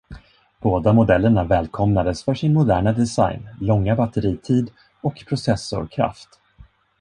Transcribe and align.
Båda 0.61 0.93
modellerna 0.93 1.43
välkomnades 1.43 2.23
för 2.23 2.35
sin 2.35 2.53
moderna 2.53 2.93
design, 2.93 3.49
långa 3.61 3.95
batteritid 3.95 4.71
och 5.01 5.23
processorkraft. 5.27 6.29